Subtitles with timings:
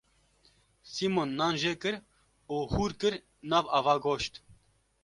[0.91, 1.95] Sîmon nan jêkir
[2.53, 3.13] û hûr kir
[3.49, 4.33] nav ava goşt.